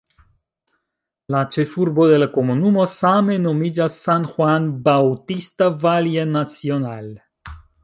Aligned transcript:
La 1.35 1.41
ĉefurbo 1.57 2.05
de 2.11 2.17
la 2.23 2.27
komunumo 2.37 2.87
same 2.95 3.37
nomiĝas 3.45 4.01
"San 4.07 4.27
Juan 4.33 4.67
Bautista 4.89 5.71
Valle 5.87 6.27
Nacional". 6.35 7.17